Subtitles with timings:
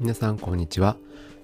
[0.00, 0.96] 皆さんこんにちは。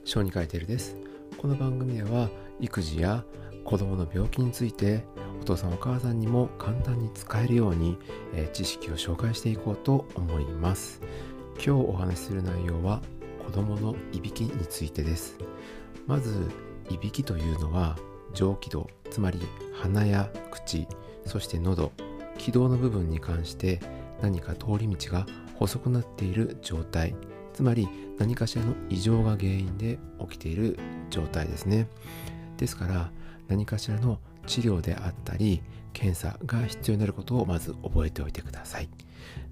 [0.06, 0.96] 小児科医テルです。
[1.36, 3.22] この番組では育児や
[3.64, 5.04] 子供の病気について
[5.42, 7.98] お父さんお母さんにも簡単に使えるように、
[8.34, 11.02] え、知識を紹介していこうと思います。
[11.56, 13.02] 今日お話しする内容は
[13.44, 15.36] 子供のいびきについてです。
[16.06, 16.50] まず
[16.88, 17.98] いびきというのは
[18.32, 19.38] 上気道つまり
[19.74, 20.88] 鼻や口
[21.26, 21.92] そして喉
[22.38, 23.80] 気道の部分に関して
[24.22, 27.14] 何か通り道が細くなっている状態
[27.52, 30.78] つまり何かしらの異常が原因で起きている
[31.10, 31.86] 状態ですね。
[32.56, 33.10] ですから
[33.48, 38.88] 何かしらの治療であったり検査が必要になることをまず覚えておいてください。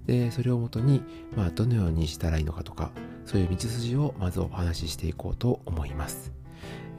[0.05, 1.01] でそれをもとに、
[1.35, 2.91] まあ、どのようにしたらいいのかとか
[3.25, 6.31] そういう道筋をまずお話ししていこうと思います。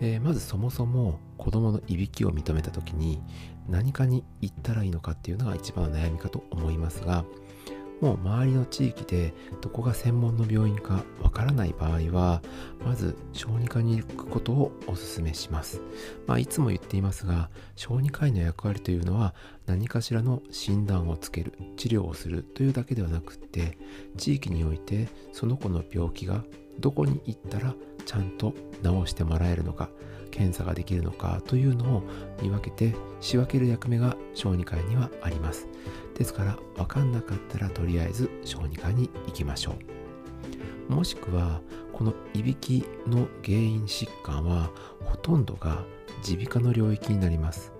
[0.00, 3.22] えー、まずそもそも子供のいびきを認めた時に
[3.68, 7.24] 何かに行ったらいいのかっていうのが一番の悩みかと思いますが
[8.00, 12.42] もう周りの地域でどこが専門の病院かわからない場合は
[12.84, 15.80] まず小児科に行くことをお勧めします、
[16.26, 19.34] まあ、いつも言っていますが小児科医の役割というのは
[19.66, 23.78] 何かしらの診断をつける治療をするというだけではなくって
[24.16, 26.44] 地域においてその子の病気が
[26.80, 27.74] どこに行ったら
[28.04, 28.52] ちゃんと
[28.82, 29.88] 治してもらえるのか
[30.30, 32.02] 検査ができるのかというのを
[32.42, 35.66] 見分けて仕分ける役目が小児科医にはあります。
[36.16, 39.74] ですから分かんなかったらとりあえず小児科に行きましょ
[40.88, 40.92] う。
[40.92, 41.60] もしくは
[41.92, 44.70] このいびきの原因疾患は
[45.04, 45.84] ほとんどが
[46.26, 47.72] 耳鼻科の領域になります。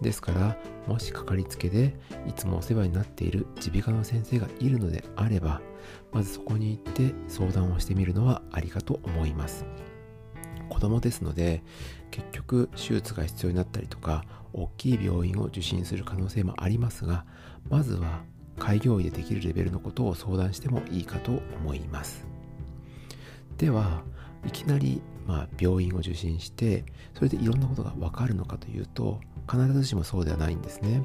[0.00, 5.60] ですからもしかかりつけでいつもお世話になっている耳鼻科の先生がいるのであれば
[6.12, 9.64] まずそこに行って相談をしてみるのはありかと思います。
[10.68, 11.62] 子供ですので
[12.10, 17.24] 結局手術が必要になったりとか大きい病院を受診する可能性もありますが
[17.68, 18.22] まずは
[18.58, 22.26] 開業医でできるレベルのことを相談してもいいかと思います。
[23.56, 24.02] では
[24.46, 26.84] いきなりまあ病院を受診して
[27.14, 29.20] それでいろんなことがわかるのかというと
[29.50, 31.02] 必ずしもそうではないんですね。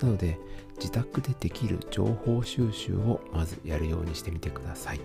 [0.00, 0.38] なので
[0.76, 5.00] 自宅でできる情報収集をまずやるようにしてみてください、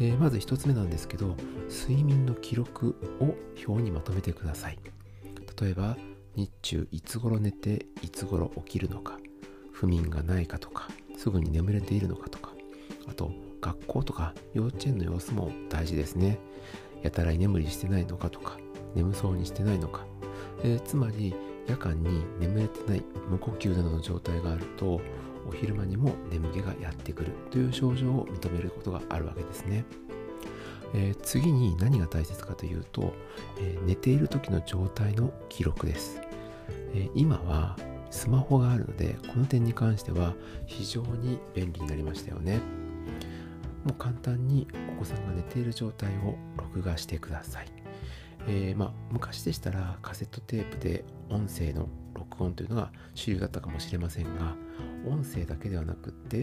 [0.00, 1.36] えー、まず1つ目なんですけど
[1.68, 3.36] 睡眠の記録を
[3.66, 4.78] 表にまとめてください。
[5.60, 5.96] 例えば
[6.36, 9.18] 日中いつ頃寝ていつ頃起きるのか
[9.72, 12.52] 不眠がないかとかすぐに眠れているのかとか
[13.08, 16.38] あと学校とか幼稚園の様子も大事ですね。
[17.02, 18.56] やたら居眠りしてないのかとか
[18.94, 20.04] 眠そうにしてないのか、
[20.62, 21.34] えー、つまり
[21.68, 25.00] 夜間に眠れてない無呼吸などの状態があると
[25.46, 29.84] お昼間にも眠気がやってくるという症状を認めることがあるわけですね、
[30.94, 33.14] えー、次に何が大切かというと、
[33.58, 36.20] えー、寝ている時の状態の記録です、
[36.94, 37.76] えー、今は
[38.10, 40.34] スマホがあるのでこの点に関しては
[40.66, 42.58] 非常に便利になりましたよね。
[43.84, 47.77] もう簡単にお子さんが寝ている状態を録画してください。
[48.50, 54.56] えー、まあ、昔でしたらカセットテープで音声の録音というのが主流だったかもしれませんが
[55.06, 56.40] 音声だけではなくって、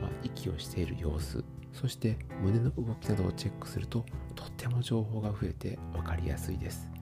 [0.00, 4.04] まあ、息をしている様子そして胸の動きなどをチェックすると
[4.36, 6.92] とっても情報が増えて分かりやすいです。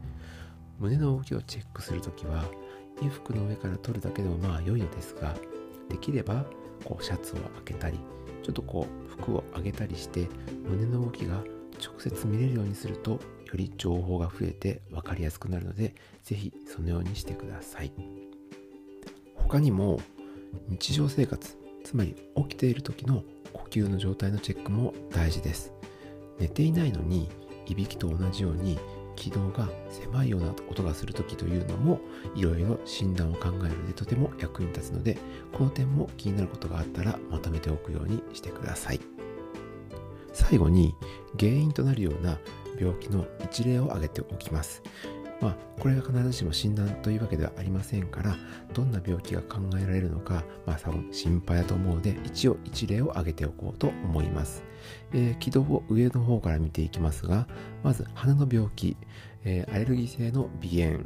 [0.81, 2.45] 胸の動きをチェックするときは
[2.97, 5.35] 衣服の上から取るだけでもまあ良いのですが
[5.91, 6.47] できれば
[6.85, 7.99] こうシャツを開けたり
[8.43, 10.27] ちょっとこう服を上げたりして
[10.67, 11.45] 胸の動きが
[11.83, 17.93] 直接見れるようにするとより情報が増えて分かりやすくなるので是非そのようにしてください。
[19.35, 20.01] 他にも
[20.69, 25.73] 日常生活つまり起きている時の呼吸の状態のチェックも大事です。
[26.39, 27.29] 寝ていないのに
[27.67, 28.79] いびきと同じように
[29.17, 32.01] 気道が狭いような音がする時というのも
[32.35, 35.19] いろいろ診断を考えるのでとても役に立つので
[35.53, 39.01] この点も気になることがあったらまとめておくようにしてください。
[40.33, 40.95] 最後に
[41.39, 42.39] 原因となるような
[42.79, 44.83] 病気の一例を挙げておきます。
[45.41, 48.37] まあ、これが必ずしも診断というわけではありませんから、
[48.75, 54.63] どんな病気が考えられるのか、まあ、多分心配だと思うので、一応一例を挙げておこうと思います。
[55.13, 57.49] えー、気道を上の方から見ていきますが、
[57.83, 58.97] まず鼻の病気、
[59.45, 61.05] えー、アレルギー性の鼻炎、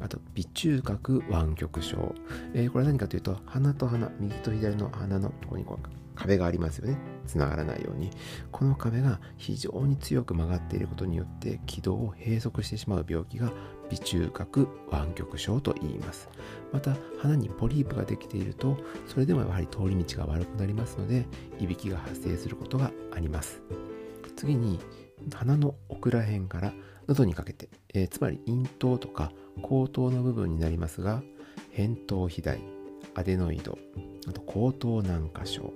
[0.00, 2.14] あと、鼻中隔湾曲症。
[2.54, 6.98] えー、これは何かというと、鼻と鼻、右と左の鼻のとこにこう壁がありますよね。
[7.26, 8.10] つながらないように。
[8.50, 13.52] この壁が非常に強く曲がっていることによって気道を閉塞してしまう病気が
[13.90, 16.28] 鼻中隔湾曲症と言います。
[16.72, 21.26] また、鼻にポリープができていると、それでもやはり通り道が悪くなりますので、
[21.58, 23.62] いびきが発生することがあります。
[24.36, 24.80] 次に、
[25.32, 26.72] 鼻の奥ら辺から
[27.06, 29.32] 喉にかけて、えー、つまり咽頭とか
[29.62, 31.22] 口頭の部分になりますが、
[31.76, 32.60] 扁桃肥大、
[33.14, 33.78] アデノイド、
[34.26, 35.72] あと口頭軟化症、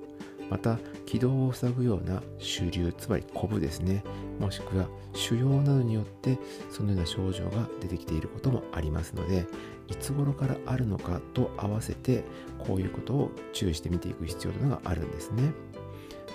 [0.50, 4.02] また気道を塞ぐような主流つまりコブですね。
[4.38, 6.38] もしくは腫瘍などによって
[6.70, 9.46] そのような症状が出てきていることもありますので
[9.88, 12.25] いつ頃からあるのかと合わせて
[12.58, 15.52] こういうことを注意して見ていく必要というのがあるんですね。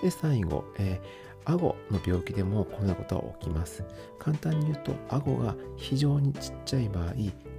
[0.02, 3.84] で最後、えー、顎の病気でもこんなことは起きます。
[4.18, 7.14] 簡単に言うと顎が非常にちっちゃい場合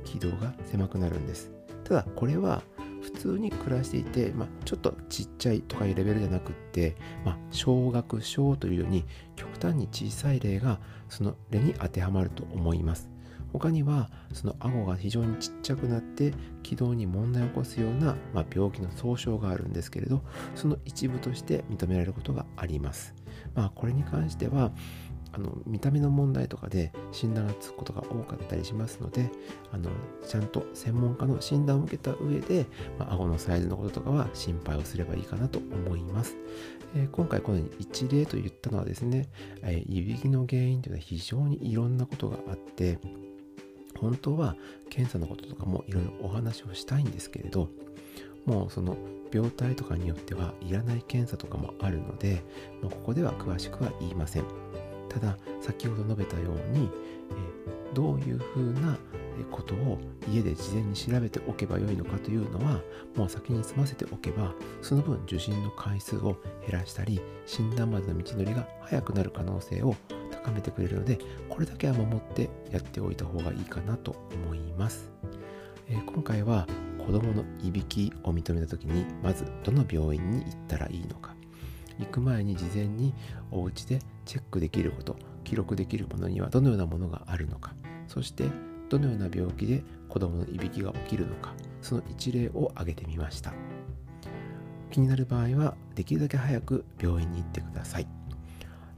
[0.05, 1.53] 気道が狭くなるんです。
[1.85, 2.63] ただこれは
[3.03, 9.05] 普通に暮らしていて、まあ、ちょっとちっちゃいとかいうレベルじゃなくって、まあ、小学小というように
[9.37, 13.11] 極端に小さい例がその例に当てはまると思います。
[13.53, 16.33] 他にはその顎が非常にちっちゃくなって
[16.63, 20.23] 気道に問題を起こすような、まあ、病気の総称があるんですけれど
[20.55, 23.15] その一部として認められることがあります。
[23.55, 24.73] まあこれに関しては
[25.33, 29.31] あの見た目の問題とかで診断がつくことが多かったりしますので
[29.73, 29.91] あの
[30.27, 32.67] ちゃんと専門家の診断を受けた上で、
[32.99, 36.37] まあ、顎のサイズのこととかは心配をすればいいかなと思います、
[36.95, 39.29] えー、今回このように一例と言ったのはですね、
[39.63, 42.99] えー、いびきの原因というのは非常にいろんなことがあって
[43.99, 44.57] 本当は
[44.91, 47.69] 検査のこととかもいろいろお話をしたいんですけれど
[48.45, 48.97] もうその
[49.33, 52.43] 病態とかによってはいらない検査とかもあるので、
[52.83, 54.45] まあ、ここでは詳しくは言いません。
[55.13, 56.89] ただ先ほど述べたように、
[57.31, 58.97] えどういうふうな
[59.51, 59.99] ことを
[60.31, 62.81] 家で事前に調べておけばよいのかというのは
[63.17, 66.37] もう先に済ませておけばその分受診の回数を
[66.67, 69.95] 減らしたり診断までの道のりが早くなる可能性を
[70.31, 71.19] 高めてくれるので
[71.49, 75.11] これだけは守ってやっておいた方がいいかなと思います、
[75.89, 76.67] えー、今回は
[76.99, 81.35] 子どものいびきを認めた時にまずどの病院に行ったらいいのか。
[81.99, 83.15] 行く前に事前に
[83.51, 87.75] お家でチェックできること記録できるものにはどのようなものがあるのか
[88.09, 88.45] そして
[88.89, 93.53] どのような病気で子どものいびきが起きるのかその一例を挙げてみました。
[94.93, 98.07] 気になる場合はできるだけ早く病院に行ってください。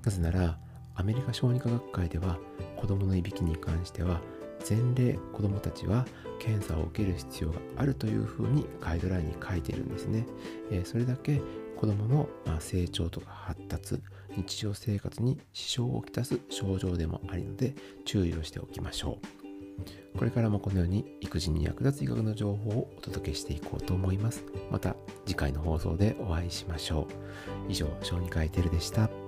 [0.05, 0.59] なぜなら
[0.97, 2.37] アメリカ小児科学会では
[2.77, 4.21] 子どものいびきに関しては
[4.69, 6.05] 前例子どもたちは
[6.39, 10.27] 検査を受ける必要があるというふうにガイドラインに書いているんですね、
[10.71, 11.41] えー、それだけ
[11.75, 12.29] 子どもの
[12.61, 14.01] 成長とか発達
[14.37, 17.75] 日常生活に支障をきたす症状でもあるので
[18.05, 20.19] 注意をしておきましょう。
[20.19, 24.45] これからもこのように育児に役立つ医学の情報をお届けしていこうと思います。
[24.71, 24.95] また
[25.27, 27.09] 次回の放送でお会いしましょ
[27.69, 27.73] う。
[27.73, 29.24] 以上小児科医テルでした。